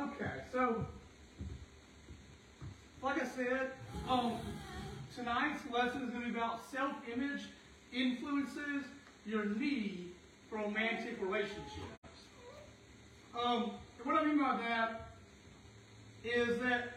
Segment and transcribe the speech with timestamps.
[0.00, 0.86] Okay, so
[3.02, 3.72] like I said,
[4.08, 4.38] um,
[5.14, 7.42] tonight's lesson is going to be about self-image
[7.92, 8.84] influences
[9.26, 10.12] your need
[10.48, 11.66] for romantic relationships.
[13.38, 15.08] Um, and what I mean by that
[16.24, 16.92] is that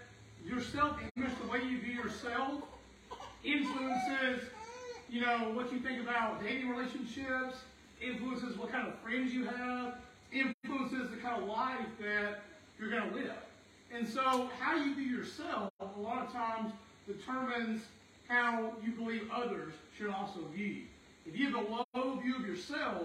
[0.45, 2.61] your self-image, the way you view yourself,
[3.43, 4.47] influences,
[5.09, 7.57] you know, what you think about dating relationships,
[8.01, 9.95] influences what kind of friends you have,
[10.31, 12.39] influences the kind of life that
[12.83, 13.31] you're going to live.
[13.93, 16.73] And so, how you view yourself a lot of times
[17.07, 17.83] determines
[18.27, 20.81] how you believe others should also view you.
[21.25, 23.03] If you have a low view of yourself,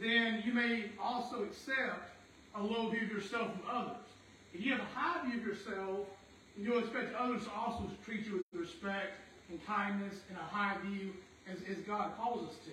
[0.00, 2.10] then you may also accept
[2.54, 3.96] a low view of yourself from others.
[4.54, 6.06] If you have a high view of yourself,
[6.56, 9.12] you'll expect others to also treat you with respect
[9.50, 11.12] and kindness and a high view
[11.50, 12.72] as, as God calls us to.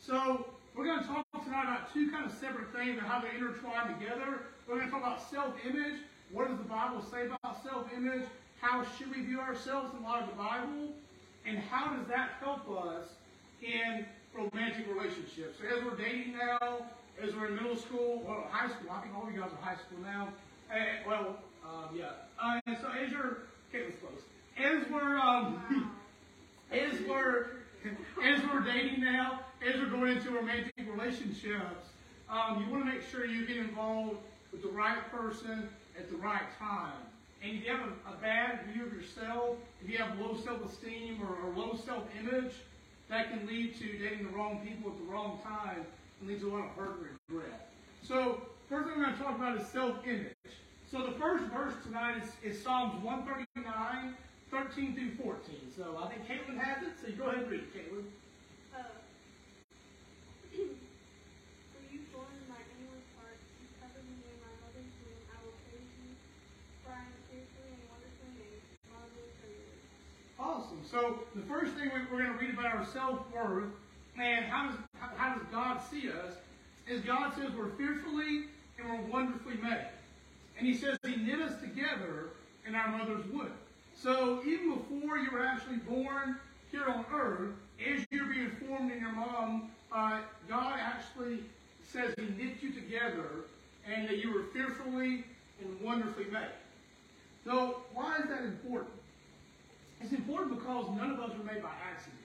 [0.00, 0.46] So
[0.78, 3.98] we're going to talk tonight about two kind of separate things and how they intertwine
[3.98, 4.44] together.
[4.68, 5.98] We're going to talk about self-image.
[6.30, 8.22] What does the Bible say about self-image?
[8.60, 10.94] How should we view ourselves in light of the Bible?
[11.44, 13.08] And how does that help us
[13.60, 15.58] in romantic relationships?
[15.58, 16.86] So as we're dating now,
[17.20, 19.64] as we're in middle school, well, high school, I think all of you guys are
[19.64, 20.28] high school now.
[20.70, 20.76] Uh,
[21.08, 22.10] well, um, yeah.
[22.40, 23.38] Uh, and so as you're,
[23.74, 24.22] okay, let's close.
[24.56, 25.90] As we're, um,
[26.70, 27.48] as we're,
[28.24, 31.88] as we're dating now, as we're going into romantic relationships,
[32.30, 34.18] um, you want to make sure you get involved
[34.52, 36.92] with the right person at the right time.
[37.42, 41.20] And if you have a, a bad view of yourself, if you have low self-esteem
[41.22, 42.52] or, or low self-image,
[43.08, 45.84] that can lead to dating the wrong people at the wrong time
[46.20, 47.70] and leads to a lot of hurt and regret.
[48.02, 50.34] So, first thing we're going to talk about is self-image.
[50.90, 53.60] So the first verse tonight is, is Psalms 139,
[54.48, 55.36] 13 through 14.
[55.76, 58.08] So I think Caitlin has it, so you go ahead and read it, Caitlin.
[58.72, 58.88] Uh,
[60.48, 60.56] for
[61.92, 65.20] you formed my inward parts, you covered me in my mother's womb.
[65.28, 66.16] I will praise you,
[66.80, 68.64] for I am fearfully and wonderfully made.
[68.88, 69.92] Marvelous are your works.
[70.40, 70.77] Awesome.
[70.90, 73.70] So the first thing we- we're going to read about our self-worth
[74.16, 74.78] and how does,
[75.16, 76.36] how does God see us
[76.86, 78.46] is God says we're fearfully
[78.78, 79.86] and we're wonderfully made.
[80.56, 82.30] And he says he knit us together
[82.66, 83.52] in our mother's womb.
[83.94, 86.36] So even before you were actually born
[86.70, 91.44] here on earth, as you're being formed in your mom, uh, God actually
[91.82, 93.44] says he knit you together
[93.86, 95.24] and that you were fearfully
[95.60, 96.48] and wonderfully made.
[97.44, 98.97] So why is that important?
[100.00, 102.18] It's important because none of us were made by accident.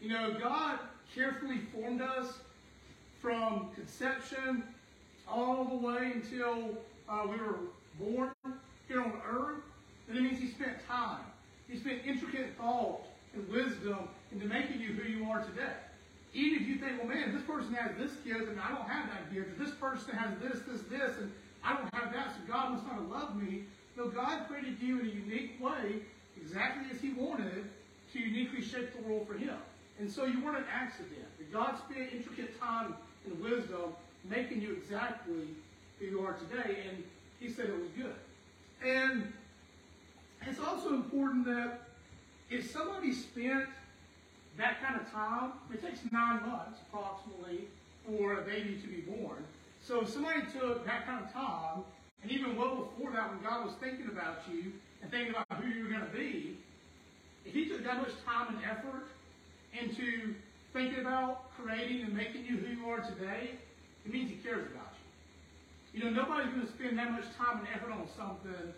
[0.00, 0.78] You know, God
[1.14, 2.38] carefully formed us
[3.20, 4.62] from conception
[5.28, 6.78] all the way until
[7.08, 7.58] uh, we were
[7.98, 8.32] born
[8.86, 9.62] here on earth.
[10.08, 11.20] And it means He spent time.
[11.68, 13.00] He spent intricate thought
[13.34, 15.74] and wisdom into making you who you are today.
[16.32, 19.08] Even if you think, well, man, this person has this gift and I don't have
[19.10, 21.32] that gift, this person has this, this, this, and
[21.64, 23.64] I don't have that, so God must not love me.
[23.96, 26.02] No, God created you in a unique way,
[26.40, 27.64] exactly as He wanted,
[28.12, 29.56] to uniquely shape the world for Him.
[29.98, 31.26] And so you weren't an accident.
[31.52, 32.94] God spent intricate time
[33.26, 33.94] and wisdom
[34.28, 35.48] making you exactly
[35.98, 37.02] who you are today, and
[37.40, 38.14] He said it was good.
[38.84, 39.32] And
[40.46, 41.80] it's also important that
[42.50, 43.66] if somebody spent
[44.56, 47.64] that kind of time, it takes nine months approximately
[48.06, 49.44] for a baby to be born.
[49.84, 51.84] So if somebody took that kind of time,
[52.22, 54.72] and even well before that, when God was thinking about you
[55.02, 56.56] and thinking about who you're going to be,
[57.44, 59.06] if He took that much time and effort
[59.72, 60.34] into
[60.72, 63.52] thinking about creating and making you who you are today,
[64.04, 64.92] it means He cares about
[65.94, 66.00] you.
[66.00, 68.72] You know, nobody's going to spend that much time and effort on something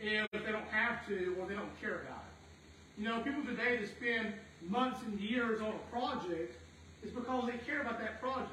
[0.00, 3.00] if they don't have to or they don't care about it.
[3.00, 4.34] You know, people today that spend
[4.68, 6.56] months and years on a project
[7.02, 8.50] is because they care about that project.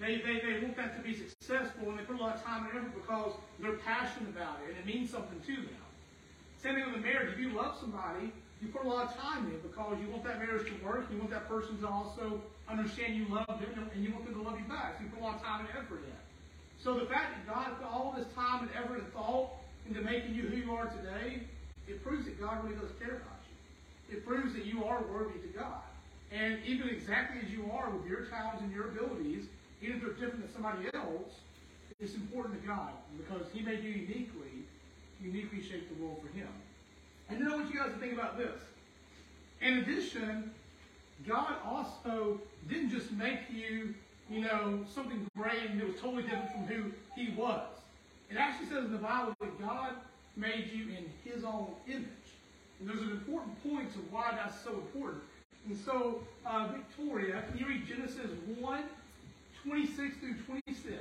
[0.00, 2.66] They, they, they want that to be successful and they put a lot of time
[2.66, 5.82] and effort because they're passionate about it and it means something to them.
[6.62, 7.34] Same thing with a marriage.
[7.34, 8.30] If you love somebody,
[8.62, 11.10] you put a lot of time in because you want that marriage to work.
[11.10, 14.42] You want that person to also understand you love them and you want them to
[14.42, 14.96] love you back.
[14.96, 16.22] So you put a lot of time and effort in.
[16.78, 19.50] So the fact that God put all this time and effort and thought
[19.88, 21.42] into making you who you are today,
[21.88, 24.16] it proves that God really does care about you.
[24.16, 25.82] It proves that you are worthy to God.
[26.30, 29.46] And even exactly as you are with your talents and your abilities,
[29.82, 31.42] even if they're different than somebody else,
[31.98, 34.51] it's important to God because He made you uniquely,
[35.22, 36.48] uniquely shaped the world for Him.
[37.28, 38.60] And then I want you guys to think about this.
[39.60, 40.50] In addition,
[41.26, 43.94] God also didn't just make you,
[44.28, 47.66] you know, something great and it was totally different from who He was.
[48.30, 49.94] It actually says in the Bible that God
[50.36, 52.08] made you in His own image.
[52.80, 55.22] And there's an important point to why that's so important.
[55.68, 58.82] And so, uh, Victoria, can you read Genesis 1,
[59.64, 60.98] 26 through 27?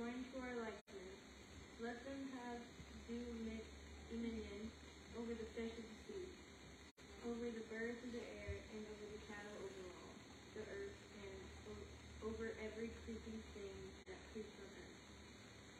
[0.00, 1.20] according to our likeness.
[1.76, 2.20] Let them
[3.14, 3.66] have
[4.10, 4.70] dominion
[5.18, 6.30] over the fish of the sea,
[7.26, 10.14] over the birds of the air, and over the cattle over all
[10.54, 11.38] the earth, and
[12.22, 13.74] over every creeping thing
[14.06, 14.98] that creeps on earth.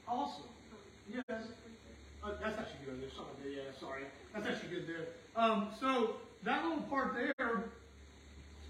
[0.09, 0.51] Awesome.
[0.75, 1.23] Um, Yes.
[1.29, 2.03] that's the first verse.
[2.23, 3.03] Uh, that's actually good.
[3.03, 3.51] There's something there.
[3.53, 4.05] Yeah, sorry.
[4.35, 5.07] That's actually good there.
[5.37, 7.71] Um, so that little part there,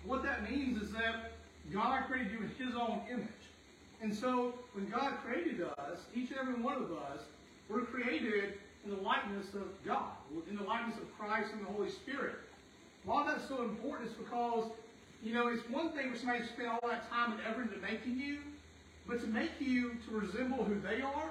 [0.05, 1.33] what that means is that
[1.73, 3.29] God created you in His own image.
[4.01, 7.21] And so when God created us, each and every one of us,
[7.71, 10.11] we're created in the likeness of God,
[10.49, 12.37] in the likeness of Christ and the Holy Spirit.
[13.05, 14.65] Why that's so important is because,
[15.23, 17.79] you know, it's one thing for somebody to spend all that time and effort into
[17.79, 18.39] making you,
[19.07, 21.31] but to make you to resemble who they are,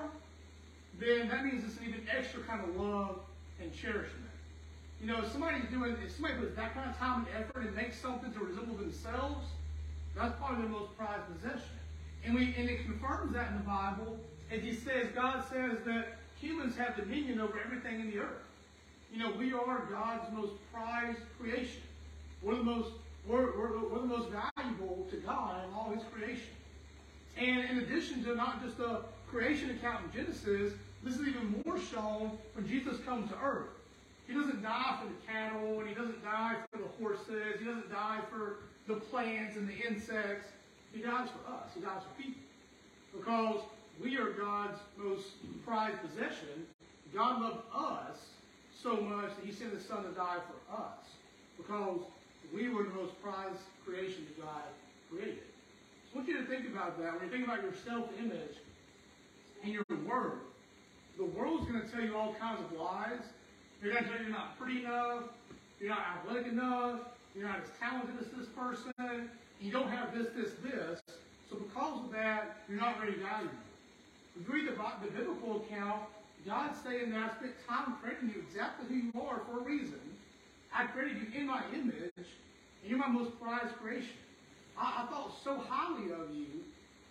[1.00, 3.20] then that means it's an even extra kind of love
[3.62, 4.26] and cherishment.
[5.02, 7.76] You know, if somebody's doing, if somebody puts that kind of time and effort and
[7.76, 9.46] makes something to resemble themselves,
[10.16, 11.78] that's probably their most prized possession.
[12.26, 14.18] And we and it confirms that in the Bible.
[14.52, 18.44] As he says, God says that humans have dominion over everything in the earth.
[19.12, 21.82] You know, we are God's most prized creation.
[22.42, 22.92] We're the most
[23.28, 26.50] we're, we're, we're the most valuable to God in all His creation.
[27.38, 31.80] And in addition to not just the creation account in Genesis, this is even more
[31.80, 33.70] shown when Jesus comes to earth.
[34.28, 37.92] He doesn't die for the cattle, and he doesn't die for the horses, he doesn't
[37.92, 38.58] die for
[38.88, 40.48] the plants and the insects.
[40.94, 42.42] He dies for us, he dies for people.
[43.16, 43.62] Because
[44.02, 45.28] we are God's most
[45.66, 46.66] prized possession.
[47.14, 48.18] God loved us
[48.82, 51.06] so much that he sent his son to die for us.
[51.58, 52.00] Because
[52.54, 54.64] we were the most prized creation that God
[55.12, 55.44] created.
[56.14, 57.14] I want you to think about that.
[57.16, 58.58] When you think about your self-image
[59.64, 60.40] and your worth,
[61.18, 63.20] the world's going to tell you all kinds of lies.
[63.82, 65.24] They're going to tell you you're not pretty enough,
[65.80, 67.00] you're not athletic enough,
[67.36, 69.30] you're not as talented as this person,
[69.62, 71.00] you don't have this, this, this.
[71.50, 73.56] So because of that, you're not very valuable.
[74.40, 74.72] You read the,
[75.06, 76.02] the biblical account,
[76.46, 80.00] God's saying that I spent time creating you exactly who you are for a reason.
[80.74, 82.26] I created you in my image, and
[82.86, 84.16] you're my most prized creation.
[84.78, 86.48] I, I thought so highly of you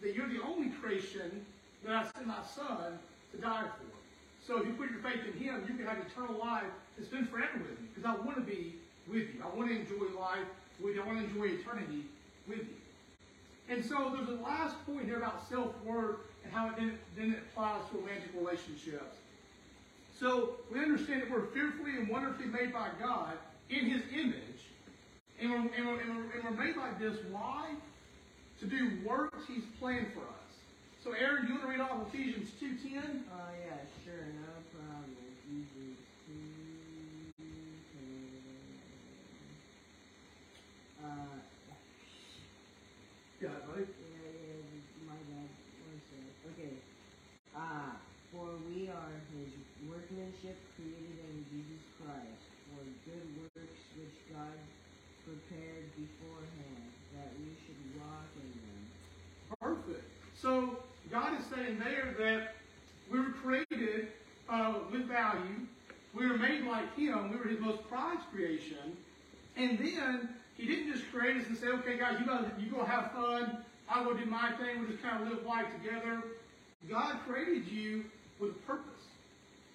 [0.00, 1.44] that you're the only creation
[1.84, 2.98] that I sent my son
[3.32, 4.46] to die for.
[4.46, 6.64] So if you put your faith in him, you can have eternal life
[6.96, 7.88] and spend forever with me.
[7.94, 8.76] Because I want to be
[9.06, 9.42] with you.
[9.44, 10.48] I want to enjoy life
[10.80, 11.02] with you.
[11.02, 12.04] I want to enjoy eternity
[12.48, 12.76] with you.
[13.68, 17.38] And so there's a last point here about self-worth and how it then, then it
[17.50, 19.16] applies to romantic relationships.
[20.18, 23.34] So we understand that we're fearfully and wonderfully made by God
[23.70, 24.62] in His image.
[25.40, 27.16] And we're, and we're, and we're, and we're made like this.
[27.30, 27.74] Why?
[28.60, 30.48] To do works He's planned for us.
[31.04, 33.22] So Aaron, you want to read off Ephesians 2.10?
[33.30, 35.14] Oh yeah, sure, no problem.
[35.46, 37.32] Ephesians two.
[40.98, 41.38] Uh,
[43.40, 43.86] Yeah, buddy.
[43.86, 45.48] yeah, yeah, my bad.
[45.86, 46.26] One sec.
[46.52, 46.74] Okay.
[47.54, 47.94] Ah,
[48.34, 49.54] for we are His
[49.86, 54.58] workmanship, created in Jesus Christ, for good works which God
[55.24, 58.82] prepared beforehand, that we should walk in them.
[59.62, 60.18] Perfect.
[60.40, 60.78] So
[61.10, 62.54] God is saying there that
[63.10, 64.08] we were created
[64.48, 65.66] uh, with value.
[66.14, 67.30] We were made like Him.
[67.30, 68.96] We were His most prized creation.
[69.56, 72.84] And then He didn't just create us and say, "Okay, guys, you go, you go
[72.84, 73.58] have fun.
[73.88, 74.80] I'll go do my thing.
[74.80, 76.22] We'll just kind of live life together."
[76.88, 78.04] God created you
[78.38, 79.04] with a purpose.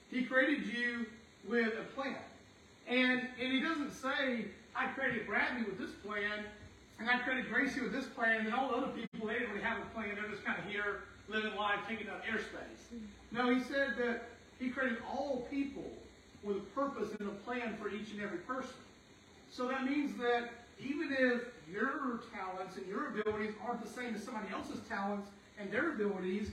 [0.09, 1.05] He created you
[1.47, 2.15] with a plan.
[2.87, 6.45] And, and he doesn't say, I created Bradley with this plan,
[6.99, 9.63] and I created Gracie with this plan, and all the other people, they didn't really
[9.63, 10.15] have a plan.
[10.15, 12.93] They're just kind of here, living life, taking up airspace.
[12.93, 13.37] Mm-hmm.
[13.37, 15.91] No, he said that he created all people
[16.43, 18.75] with a purpose and a plan for each and every person.
[19.49, 24.23] So that means that even if your talents and your abilities aren't the same as
[24.23, 26.49] somebody else's talents and their abilities,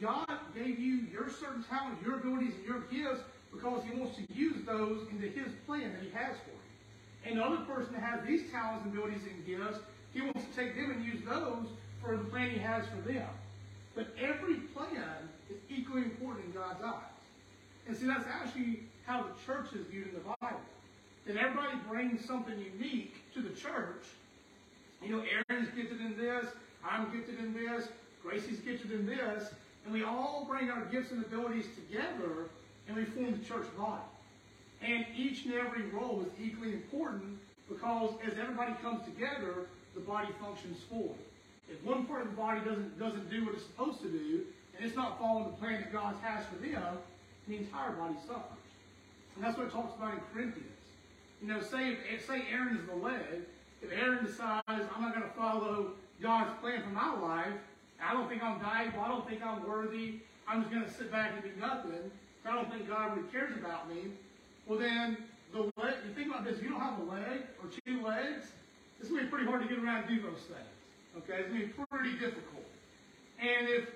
[0.00, 4.24] God gave you your certain talents, your abilities, and your gifts because He wants to
[4.32, 6.59] use those into His plan that He has for you.
[7.24, 9.78] And the other person has these talents, and abilities, and gifts,
[10.12, 11.66] He wants to take them and use those
[12.02, 13.28] for the plan He has for them.
[13.94, 16.94] But every plan is equally important in God's eyes.
[17.86, 20.60] And see, that's actually how the church is viewed in the Bible.
[21.26, 24.04] That everybody brings something unique to the church.
[25.02, 26.46] You know, Aaron's gifted in this,
[26.88, 27.88] I'm gifted in this,
[28.22, 29.50] Gracie's gifted in this,
[29.84, 32.48] and we all bring our gifts and abilities together
[32.86, 34.02] and we form the church body.
[34.82, 40.28] And each and every role is equally important because as everybody comes together, the body
[40.40, 41.20] functions fully.
[41.70, 44.42] If one part of the body doesn't doesn't do what it's supposed to do,
[44.76, 46.98] and it's not following the plan that God has for them,
[47.46, 48.64] the entire body suffers.
[49.36, 50.66] And that's what it talks about in Corinthians.
[51.42, 51.96] You know, say
[52.26, 53.44] say Aaron is the leg,
[53.82, 57.54] if Aaron decides I'm not going to follow God's plan for my life,
[58.02, 59.00] I don't think I'm valuable.
[59.00, 60.20] I don't think I'm worthy.
[60.46, 62.10] I'm just going to sit back and do nothing.
[62.44, 64.12] I don't think God really cares about me.
[64.70, 65.16] Well, then,
[65.52, 68.52] the leg, you think about this, if you don't have a leg or two legs,
[69.00, 70.70] it's going to be pretty hard to get around and do those things.
[71.18, 71.40] Okay?
[71.40, 72.70] It's going to be pretty difficult.
[73.40, 73.88] And if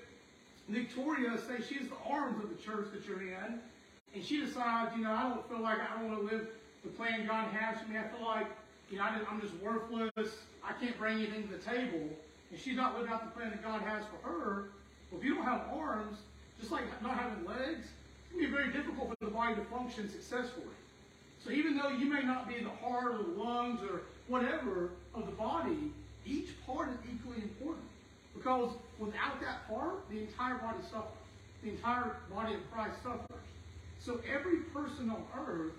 [0.67, 3.61] Victoria, say she's the arms of the church that you're in,
[4.13, 6.47] and she decides, you know, I don't feel like I don't want to live
[6.83, 7.97] the plan God has for me.
[7.97, 8.47] I feel like,
[8.91, 10.35] you know, I am just worthless.
[10.61, 12.03] I can't bring anything to the table.
[12.51, 14.71] And she's not living out the plan that God has for her.
[15.09, 16.17] Well, if you don't have arms,
[16.59, 17.87] just like not having legs,
[18.35, 20.65] going be very difficult for the body to function successfully.
[21.43, 25.25] So even though you may not be the heart or the lungs or whatever of
[25.25, 25.91] the body,
[26.25, 27.85] each part is equally important.
[28.35, 31.11] Because without that part, the entire body suffers.
[31.63, 33.45] The entire body of Christ suffers.
[33.99, 35.71] So every person on earth,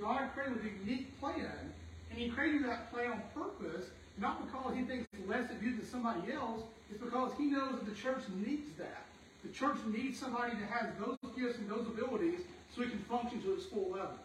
[0.00, 1.72] God created a unique plan,
[2.10, 3.86] and He created that plan on purpose,
[4.18, 7.86] not because He thinks less of you than somebody else, it's because He knows that
[7.86, 9.04] the church needs that.
[9.44, 12.40] The church needs somebody that has those gifts and those abilities
[12.74, 14.18] so we can function to its full level.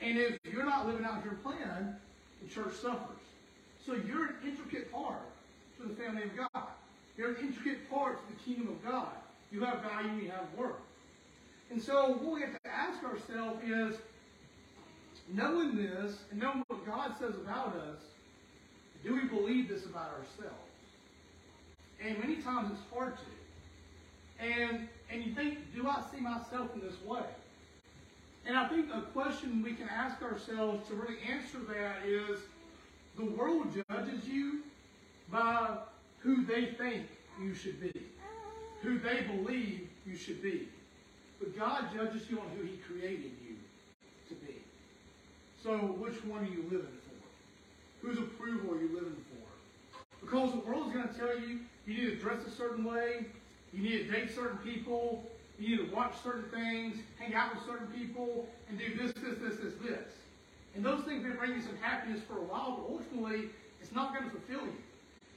[0.00, 1.96] And if you're not living out your plan,
[2.42, 3.16] the church suffers.
[3.84, 5.22] So you're an intricate part
[5.80, 6.64] to the family of God.
[7.16, 9.12] You're an intricate part to the kingdom of God.
[9.50, 10.74] You have value, you have worth.
[11.70, 13.96] And so what we have to ask ourselves is,
[15.32, 18.00] knowing this and knowing what God says about us,
[19.04, 20.54] do we believe this about ourselves?
[22.02, 23.22] And many times it's hard to.
[24.40, 27.24] And and you think, do I see myself in this way?
[28.46, 32.40] And I think a question we can ask ourselves to really answer that is
[33.16, 34.60] the world judges you
[35.30, 35.76] by
[36.20, 37.06] who they think
[37.42, 37.92] you should be,
[38.82, 40.68] who they believe you should be.
[41.38, 43.56] But God judges you on who He created you
[44.28, 44.54] to be.
[45.62, 48.06] So which one are you living for?
[48.06, 49.98] Whose approval are you living for?
[50.24, 53.26] Because the world is going to tell you you need to dress a certain way,
[53.72, 55.24] you need to date certain people,
[55.58, 59.38] you need to watch certain things, hang out with certain people, and do this, this,
[59.38, 60.12] this, this, this.
[60.74, 64.14] And those things may bring you some happiness for a while, but ultimately, it's not
[64.14, 64.76] going to fulfill you.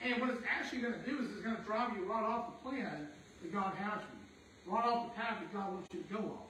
[0.03, 2.53] And what it's actually going to do is it's going to drive you right off
[2.53, 3.07] the plan
[3.41, 6.19] that God has for you, right off the path that God wants you to go
[6.19, 6.45] on.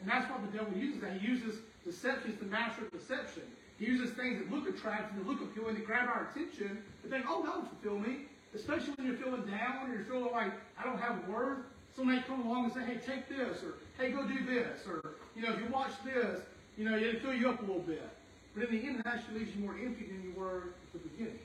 [0.00, 1.20] And that's why the devil uses that.
[1.20, 3.42] He uses deception to master deception.
[3.78, 7.26] He uses things that look attractive, that look appealing, that grab our attention, to think,
[7.28, 8.26] oh, that will fulfill me.
[8.54, 11.58] Especially when you're feeling down, you're feeling like, I don't have worth.
[11.94, 15.42] Somebody come along and say, hey, take this, or hey, go do this, or, you
[15.42, 16.40] know, if you watch this,
[16.76, 18.08] you know, it'll fill you up a little bit.
[18.54, 20.98] But in the end, it actually leaves you more empty than you were at the
[21.10, 21.38] beginning.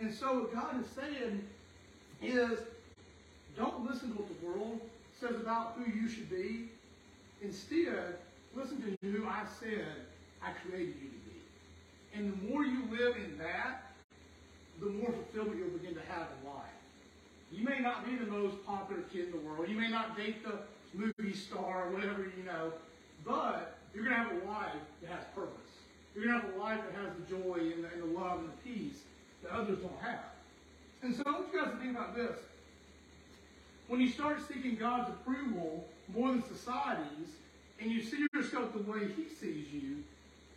[0.00, 1.44] And so what God is saying
[2.22, 2.58] is,
[3.56, 4.80] don't listen to what the world
[5.20, 6.68] says about who you should be.
[7.42, 8.16] Instead,
[8.54, 9.86] listen to who I said
[10.42, 12.14] I created you to be.
[12.14, 13.87] And the more you live in that,
[14.80, 16.78] the more fulfillment you'll begin to have in life.
[17.50, 19.68] You may not be the most popular kid in the world.
[19.68, 20.58] You may not date the
[20.94, 22.72] movie star or whatever you know,
[23.24, 25.52] but you're going to have a life that has purpose.
[26.14, 28.40] You're going to have a life that has the joy and the, and the love
[28.40, 29.00] and the peace
[29.42, 30.24] that others don't have.
[31.02, 32.36] And so I want you guys to think about this.
[33.86, 37.28] When you start seeking God's approval more than society's,
[37.80, 40.02] and you see yourself the way He sees you,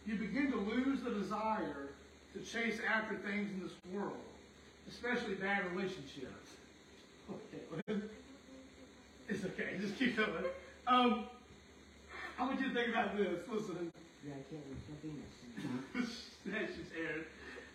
[0.06, 1.90] you begin to lose the desire
[2.34, 4.18] to chase after things in this world,
[4.90, 6.56] especially bad relationships.
[7.30, 8.02] Okay,
[9.30, 9.78] it's okay.
[9.80, 10.30] Just keep going.
[10.88, 11.26] Um,
[12.38, 13.40] I want you to think about this.
[13.50, 13.92] Listen.
[14.26, 15.24] Yeah, I can't read something.
[16.46, 17.26] That's just Aaron.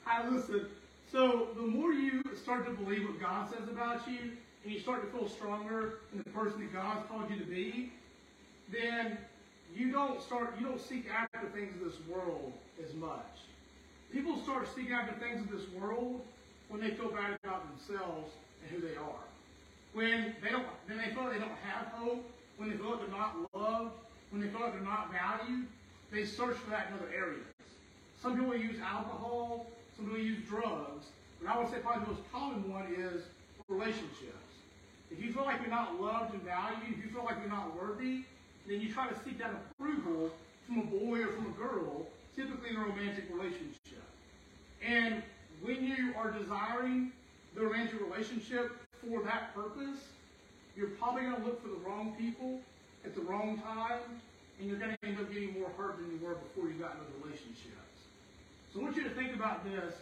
[0.06, 0.66] I listen.
[1.10, 4.32] So the more you start to believe what God says about you,
[4.64, 7.92] and you start to feel stronger in the person that God's called you to be,
[8.70, 9.18] then
[9.74, 10.54] you don't start.
[10.58, 12.52] You don't seek after things in this world
[12.84, 13.45] as much.
[14.12, 16.22] People start seeking after things of this world
[16.68, 18.32] when they feel bad about themselves
[18.62, 19.24] and who they are.
[19.92, 22.24] When they don't, then they feel like they don't have hope.
[22.56, 23.92] When they feel like they're not loved.
[24.30, 25.66] When they feel like they're not valued.
[26.12, 27.46] They search for that in other areas.
[28.20, 29.66] Some people use alcohol.
[29.96, 31.06] Some people use drugs.
[31.40, 33.22] But I would say probably the most common one is
[33.68, 34.46] relationships.
[35.10, 37.76] If you feel like you're not loved and valued, if you feel like you're not
[37.80, 38.24] worthy,
[38.66, 40.30] then you try to seek that approval
[40.66, 43.85] from a boy or from a girl, typically in a romantic relationship.
[44.86, 45.22] And
[45.62, 47.10] when you are desiring
[47.54, 49.98] the romantic relationship for that purpose,
[50.76, 52.60] you're probably going to look for the wrong people
[53.04, 54.00] at the wrong time,
[54.60, 56.92] and you're going to end up getting more hurt than you were before you got
[56.92, 57.72] into relationships.
[58.72, 59.94] So I want you to think about this.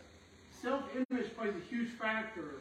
[0.61, 2.57] Self-image plays a huge factor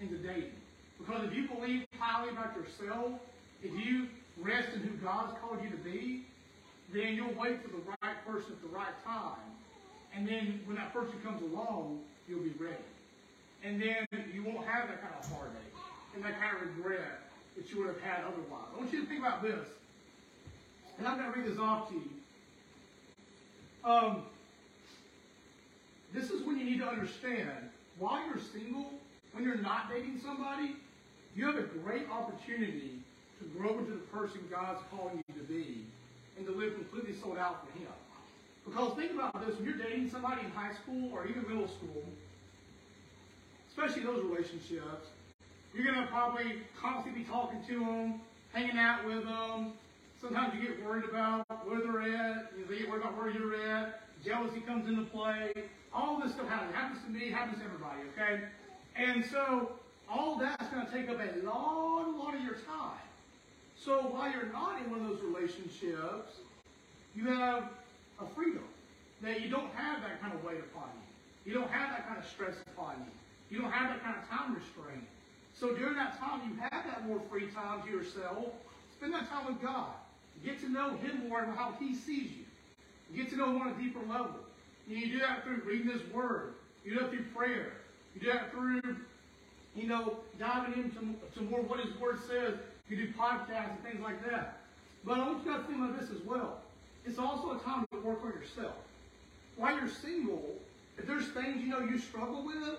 [0.00, 0.52] into dating.
[0.98, 3.12] Because if you believe highly about yourself,
[3.62, 6.24] if you rest in who God's called you to be,
[6.92, 9.38] then you'll wait for the right person at the right time.
[10.14, 12.76] And then when that person comes along, you'll be ready.
[13.62, 15.56] And then you won't have that kind of heartache.
[16.14, 17.20] and that kind of regret
[17.56, 18.66] that you would have had otherwise.
[18.74, 19.68] I want you to think about this.
[20.98, 22.10] And I'm going to read this off to you.
[23.84, 24.22] Um,
[26.12, 28.92] this is when you need to understand while you're single,
[29.32, 30.76] when you're not dating somebody,
[31.36, 32.98] you have a great opportunity
[33.38, 35.84] to grow into the person God's calling you to be
[36.36, 37.88] and to live completely sold out for Him.
[38.70, 42.04] Because think about this when you're dating somebody in high school or even middle school,
[43.68, 45.08] especially those relationships,
[45.74, 48.20] you're going to probably constantly be talking to them,
[48.52, 49.72] hanging out with them.
[50.20, 52.52] Sometimes you get worried about where they're at.
[52.56, 54.02] You get worried about where you're at.
[54.24, 55.52] Jealousy comes into play.
[55.92, 56.70] All this stuff happens.
[56.72, 57.20] It happens to me.
[57.26, 58.00] It happens to everybody.
[58.14, 58.44] Okay,
[58.94, 59.72] and so
[60.08, 63.00] all that's going to take up a lot, a lot of your time.
[63.76, 66.36] So while you're not in one of those relationships,
[67.16, 67.70] you have
[68.22, 68.64] a freedom
[69.22, 71.52] that you don't have that kind of weight upon you.
[71.52, 73.56] You don't have that kind of stress upon you.
[73.56, 75.04] You don't have that kind of time restraint.
[75.58, 78.46] So during that time, you have that more free time to yourself.
[78.96, 79.92] Spend that time with God.
[80.44, 82.44] Get to know Him more and how He sees you.
[83.16, 84.36] Get to know Him on a deeper level.
[84.88, 86.54] And you do that through reading His Word.
[86.84, 87.72] You do that through prayer.
[88.14, 88.96] You do that through,
[89.74, 92.54] you know, diving into to more what His Word says.
[92.88, 94.58] You do podcasts and things like that.
[95.04, 96.58] But I want you to think about this as well.
[97.10, 98.76] It's also a time to work on yourself.
[99.56, 100.54] While you're single,
[100.96, 102.78] if there's things you know you struggle with,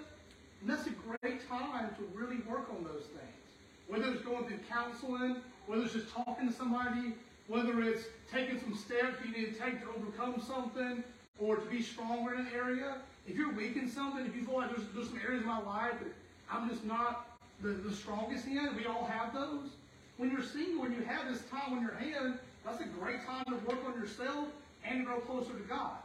[0.64, 3.44] that's a great time to really work on those things.
[3.90, 5.36] Whether it's going through counseling,
[5.68, 7.14] whether it's just talking to somebody,
[7.48, 11.04] whether it's taking some steps you need to take to overcome something
[11.38, 13.00] or to be stronger in an area.
[13.28, 15.60] If you're weak in something, if you feel like there's, there's some areas in my
[15.60, 16.14] life that
[16.50, 19.72] I'm just not the, the strongest in, we all have those.
[20.16, 23.46] When you're single and you have this time on your hand, that's a great time
[23.46, 24.48] to work on yourself
[24.84, 25.98] and grow closer to God.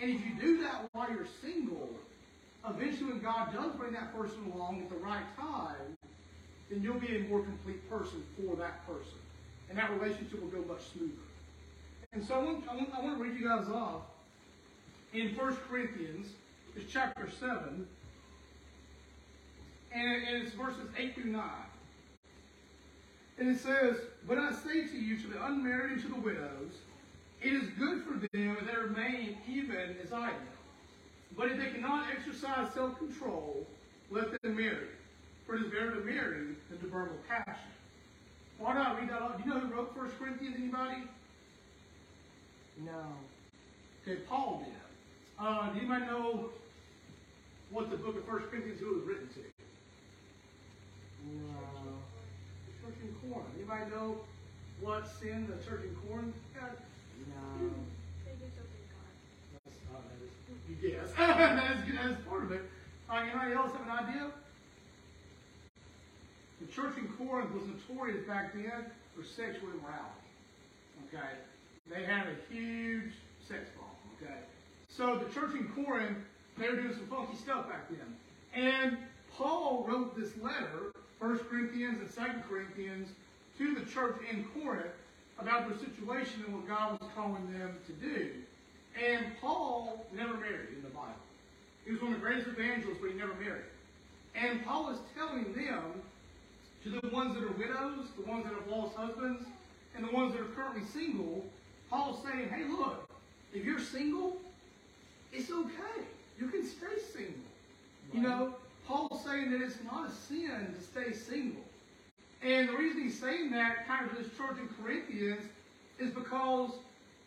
[0.00, 1.88] And if you do that while you're single,
[2.68, 5.96] eventually when God does bring that person along at the right time,
[6.70, 9.18] then you'll be a more complete person for that person.
[9.68, 11.12] And that relationship will go much smoother.
[12.12, 14.02] And so I want, I want, I want to read you guys off
[15.12, 16.26] in 1 Corinthians,
[16.76, 17.86] it's chapter 7,
[19.92, 21.42] and it's verses 8 through 9.
[23.38, 23.96] And it says,
[24.28, 26.72] But I say to you, to the unmarried and to the widows,
[27.42, 30.48] it is good for them if they remain even as I am.
[31.36, 33.66] But if they cannot exercise self-control,
[34.10, 34.88] let them marry.
[35.46, 37.70] For it is better to marry than to burn with passion.
[38.58, 39.42] Why do I read that out?
[39.42, 40.54] Do you know who wrote 1 Corinthians?
[40.56, 41.02] Anybody?
[42.84, 43.04] No.
[44.02, 44.74] Okay, Paul did.
[45.38, 46.50] Uh, do anybody know
[47.70, 49.40] what the book of 1 Corinthians who was written to?
[51.26, 51.98] No.
[52.66, 53.48] The church in Corinth.
[53.56, 54.16] Anybody know
[54.80, 56.72] what sin the church in Corinth had?
[57.28, 57.70] No.
[58.24, 59.10] They just opened God.
[59.64, 60.32] That's, uh, that is,
[60.68, 61.12] you guess.
[61.16, 62.62] that, is, that is part of it.
[63.08, 64.30] Uh, anybody else have an idea?
[66.60, 70.24] The church in Corinth was notorious back then for sexual immorality.
[71.08, 71.34] Okay?
[71.90, 73.12] They had a huge
[73.46, 73.94] sex problem.
[74.22, 74.40] Okay?
[74.88, 76.18] So the church in Corinth,
[76.56, 78.16] they were doing some funky stuff back then.
[78.54, 78.96] And
[79.36, 80.92] Paul wrote this letter,
[81.24, 83.08] 1 Corinthians and 2 Corinthians,
[83.56, 84.92] to the church in Corinth
[85.38, 88.30] about their situation and what God was calling them to do.
[89.02, 91.14] And Paul never married in the Bible.
[91.86, 93.64] He was one of the greatest evangelists, but he never married.
[94.34, 96.02] And Paul is telling them,
[96.84, 99.42] to the ones that are widows, the ones that have lost husbands,
[99.96, 101.42] and the ones that are currently single,
[101.88, 103.08] Paul's saying, hey, look,
[103.54, 104.36] if you're single,
[105.32, 106.04] it's okay.
[106.38, 107.40] You can stay single.
[108.12, 108.54] You know,
[108.86, 111.62] Paul's saying that it's not a sin to stay single.
[112.42, 115.42] And the reason he's saying that kind of to this church in Corinthians
[115.98, 116.72] is because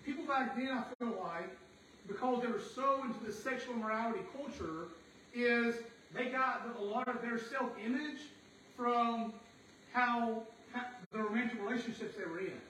[0.06, 1.50] people back then, I feel like,
[2.08, 4.86] because they were so into the sexual morality culture,
[5.34, 5.76] is
[6.14, 8.20] they got a lot of their self-image
[8.76, 9.34] from
[9.92, 12.62] how, how the romantic relationships they were in.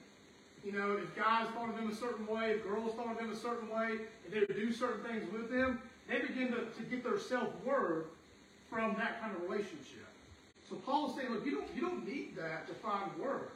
[0.64, 3.30] You know, if guys thought of them a certain way, if girls thought of them
[3.30, 6.82] a certain way, if they would do certain things with them, they begin to, to
[6.90, 8.06] get their self-worth
[8.70, 10.06] from that kind of relationship.
[10.68, 13.50] So Paul's saying, look, you don't, you don't need that to find worth.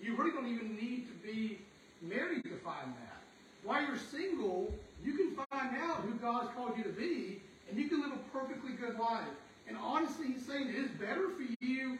[0.00, 1.58] You really don't even need to be
[2.02, 3.20] married to find that.
[3.62, 4.72] While you're single,
[5.04, 8.38] you can find out who God's called you to be, and you can live a
[8.38, 9.26] perfectly good life.
[9.68, 11.98] And honestly, he's saying it is better for you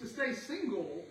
[0.00, 1.04] to stay single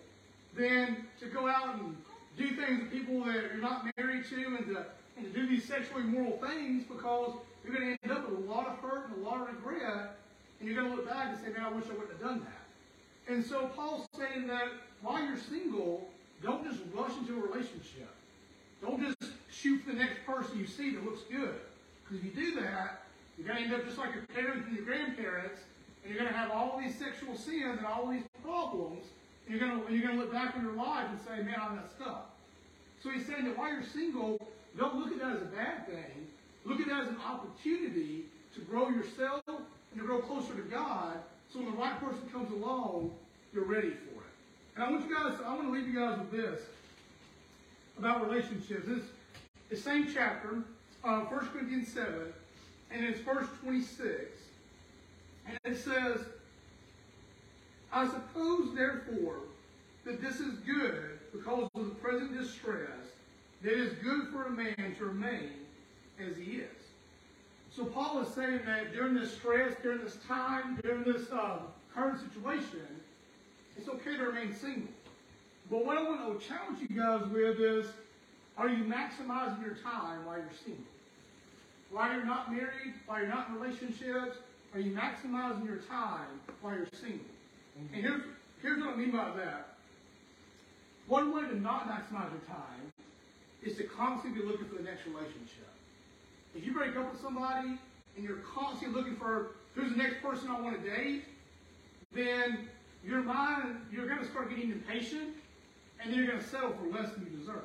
[0.56, 1.96] than to go out and
[2.36, 4.84] do things with people that you're not married to and to,
[5.16, 7.32] and to do these sexually immoral things because
[7.64, 10.16] you're going to end up with a lot of hurt and a lot of regret,
[10.62, 12.38] and you're going to look back and say, man, I wish I wouldn't have done
[12.40, 13.32] that.
[13.34, 14.68] And so Paul's saying that
[15.00, 16.08] while you're single,
[16.40, 18.08] don't just rush into a relationship.
[18.80, 21.56] Don't just shoot for the next person you see that looks good.
[22.04, 23.02] Because if you do that,
[23.36, 25.58] you're going to end up just like your parents and your grandparents,
[26.04, 29.02] and you're going to have all these sexual sins and all these problems,
[29.48, 32.00] and you're gonna you're gonna look back on your life and say, "Man, I messed
[32.00, 32.36] up."
[33.02, 34.38] So he's saying that while you're single,
[34.78, 36.28] don't look at that as a bad thing.
[36.64, 39.42] Look at that as an opportunity to grow yourself
[39.92, 41.18] and to grow closer to God.
[41.52, 43.12] So when the right person comes along,
[43.52, 44.32] you're ready for it.
[44.74, 46.60] And I want you guys, I want to leave you guys with this
[47.98, 48.86] about relationships.
[48.86, 49.02] This
[49.68, 50.62] the same chapter,
[51.02, 52.32] uh, 1 Corinthians 7,
[52.90, 54.10] and it's verse 26.
[55.46, 56.20] And it says,
[57.92, 59.36] I suppose, therefore,
[60.04, 62.90] that this is good because of the present distress,
[63.62, 65.52] that it is good for a man to remain
[66.20, 66.81] as he is.
[67.74, 71.58] So Paul is saying that during this stress, during this time, during this uh,
[71.94, 72.86] current situation,
[73.78, 74.92] it's okay to remain single.
[75.70, 77.86] But what I want to challenge you guys with is,
[78.58, 80.84] are you maximizing your time while you're single?
[81.90, 84.36] While you're not married, while you're not in relationships,
[84.74, 86.28] are you maximizing your time
[86.60, 87.24] while you're single?
[87.94, 88.20] And here's,
[88.60, 89.76] here's what I mean by that.
[91.06, 92.92] One way to not maximize your time
[93.62, 95.71] is to constantly be looking for the next relationship.
[96.54, 97.78] If you break up with somebody
[98.16, 101.24] and you're constantly looking for who's the next person I want to date,
[102.12, 102.68] then
[103.04, 105.30] your mind, you're going to start getting impatient
[106.00, 107.62] and then you're going to settle for less than you deserve.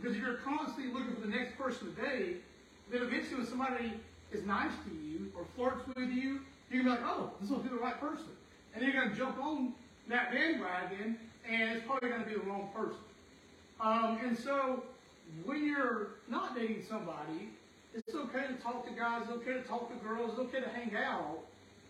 [0.00, 2.42] Because if you're constantly looking for the next person to date,
[2.90, 3.92] then eventually when somebody
[4.32, 6.40] is nice to you or flirts with you,
[6.70, 8.28] you're going to be like, oh, this will be the right person.
[8.74, 9.74] And you're going to jump on
[10.08, 11.18] that bandwagon
[11.48, 13.00] and it's probably going to be the wrong person.
[13.80, 14.82] Um, and so
[15.44, 17.50] when you're not dating somebody,
[17.94, 20.68] it's okay to talk to guys, it's okay to talk to girls, it's okay to
[20.68, 21.40] hang out,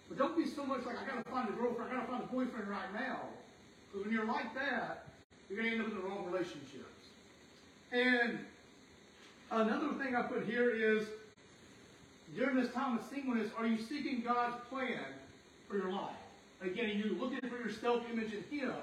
[0.09, 2.27] but don't be so much like, I gotta find a girlfriend, I gotta find a
[2.27, 3.21] boyfriend right now.
[3.91, 5.07] Because when you're like that,
[5.49, 6.85] you're gonna end up in the wrong relationships.
[7.93, 8.39] And
[9.51, 11.07] another thing I put here is,
[12.37, 15.01] during this time of singleness, are you seeking God's plan
[15.69, 16.15] for your life?
[16.61, 18.75] Again, are you're looking for your self-image in Him,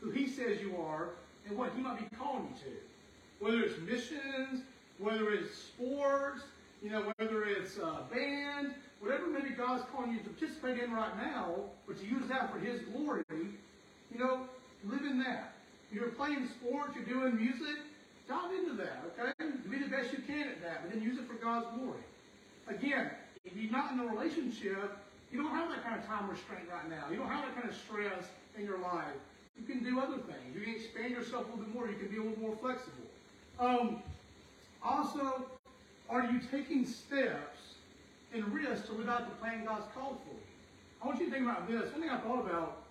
[0.00, 1.10] who He says you are,
[1.46, 3.44] and what He might be calling you to.
[3.44, 4.62] Whether it's missions,
[4.98, 6.42] whether it's sports,
[6.86, 11.16] you know, whether it's a band, whatever maybe God's calling you to participate in right
[11.16, 14.42] now, but to use that for His glory, you know,
[14.84, 15.54] live in that.
[15.90, 17.82] You're playing sports, you're doing music,
[18.28, 19.32] dive into that, okay?
[19.68, 21.98] Be the best you can at that, but then use it for God's glory.
[22.68, 23.10] Again,
[23.44, 24.96] if you're not in a relationship,
[25.32, 27.10] you don't have that kind of time restraint right now.
[27.10, 29.18] You don't have that kind of stress in your life.
[29.58, 30.54] You can do other things.
[30.54, 31.88] You can expand yourself a little bit more.
[31.88, 33.10] You can be a little more flexible.
[33.58, 34.02] Um,
[34.84, 35.46] also,
[36.08, 37.58] are you taking steps
[38.32, 40.36] and risks to live out the plan God's called for?
[41.02, 41.92] I want you to think about this.
[41.92, 42.82] One thing I thought about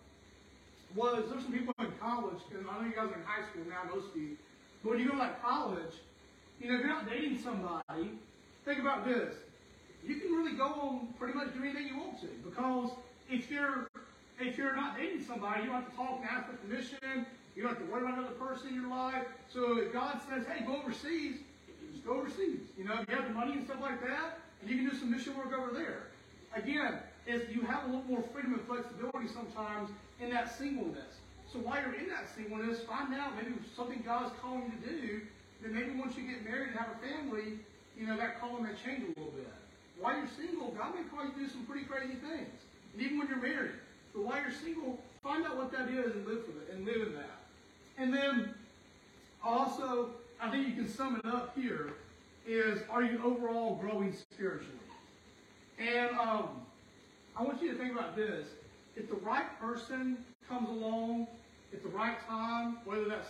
[0.95, 3.63] was there's some people in college, and I know you guys are in high school
[3.67, 4.37] now, most of you,
[4.83, 5.93] but when you go to like college,
[6.59, 8.11] you know, if you're not dating somebody,
[8.63, 9.35] think about this.
[10.03, 12.91] You can really go on pretty much do anything you want to because
[13.29, 13.87] if you're
[14.39, 17.25] if you're not dating somebody, you don't have to talk and ask for permission.
[17.55, 19.23] You don't have to worry about another person in your life.
[19.51, 21.37] So if God says, hey, go overseas,
[22.03, 22.59] go overseas.
[22.77, 24.97] You know, if you have the money and stuff like that, and you can do
[24.97, 26.07] some mission work over there.
[26.55, 31.21] Again, if you have a little more freedom and flexibility sometimes in that singleness.
[31.51, 35.21] So while you're in that singleness, find out maybe something God's calling you to do.
[35.61, 37.59] Then maybe once you get married and have a family,
[37.97, 39.47] you know, that calling may change a little bit.
[39.99, 42.51] While you're single, God may call you to do some pretty crazy things.
[42.93, 43.79] And even when you're married.
[44.13, 47.07] But while you're single, find out what that is and live for it and live
[47.07, 47.39] in that.
[47.97, 48.53] And then
[49.43, 50.09] also,
[50.41, 51.93] I think you can sum it up here,
[52.47, 54.73] is are you overall growing spiritually?
[55.79, 56.49] And um,
[57.35, 58.47] I want you to think about this.
[58.95, 60.17] If the right person
[60.47, 61.27] comes along
[61.73, 63.29] at the right time, whether that's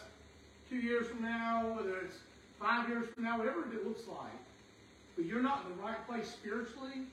[0.70, 2.18] two years from now, whether it's
[2.60, 4.34] five years from now, whatever it looks like,
[5.16, 7.08] but you're not in the right place spiritually,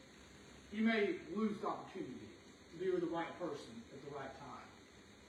[0.73, 2.29] you may lose the opportunity
[2.73, 4.67] to be with the right person at the right time.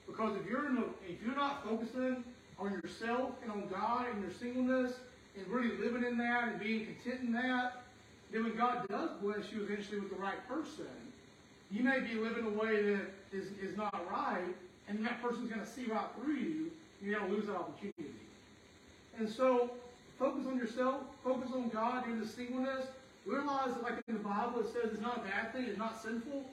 [0.06, 2.24] Because if you're in the, if you're not focusing
[2.58, 4.92] on yourself and on God and your singleness
[5.36, 7.82] and really living in that and being content in that,
[8.32, 10.86] then when God does bless you eventually with the right person,
[11.70, 14.54] you may be living a way that is, is not right,
[14.88, 17.56] and that person's going to see right through you, and you're going to lose that
[17.56, 18.14] opportunity.
[19.18, 19.70] And so,
[20.18, 22.86] focus on yourself, focus on God in the singleness.
[23.26, 26.00] Realize that, like in the Bible, it says it's not a bad thing, it's not
[26.02, 26.44] sinful.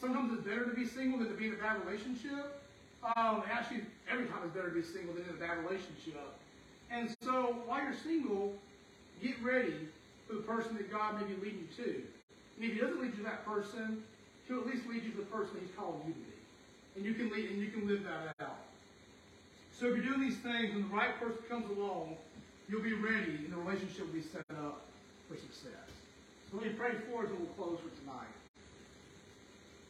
[0.00, 2.60] Sometimes it's better to be single than to be in a bad relationship.
[3.04, 6.20] Um, actually, every time it's better to be single than in a bad relationship.
[6.90, 8.54] And so, while you're single,
[9.22, 9.88] get ready
[10.26, 11.90] for the person that God may be leading you to.
[11.90, 14.02] And if He doesn't lead you to that person,
[14.48, 16.32] He'll at least lead you to the person He's calling you to be.
[16.96, 18.58] And you can lead, and you can live that out.
[19.78, 22.16] So if you're doing these things, when the right person comes along,
[22.68, 24.82] you'll be ready, and the relationship will be set up
[25.28, 25.90] for success.
[26.50, 28.32] So let me pray for us, and we'll close for tonight.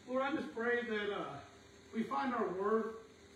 [0.08, 1.38] Lord, I just pray that uh,
[1.94, 2.94] we find our worth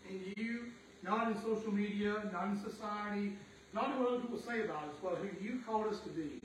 [0.08, 0.66] in you,
[1.02, 3.32] not in social media, not in society,
[3.72, 6.40] not in what other people say about us, but who you called us to be.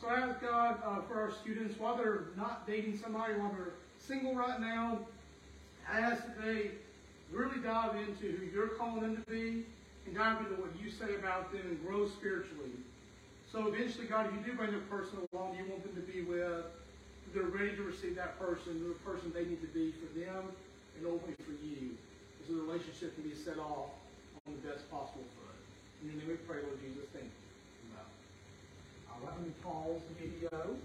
[0.00, 3.74] So I ask God uh, for our students, while they're not dating somebody, while they're
[3.98, 4.98] single right now,
[5.90, 6.70] I ask that they
[7.32, 9.64] really dive into who you're calling them to be
[10.06, 12.72] and dive into what you say about them and grow spiritually.
[13.50, 16.22] So eventually, God, if you do bring a person along you want them to be
[16.22, 16.64] with,
[17.34, 20.48] they're ready to receive that person, the person they need to be for them
[21.02, 21.98] and ultimately for you.
[22.46, 23.90] So the relationship can be set off
[24.46, 25.58] on the best possible foot.
[26.02, 27.08] In your name we pray, Lord Jesus.
[27.12, 27.30] Thank you.
[29.10, 30.78] All right, let me pause the video.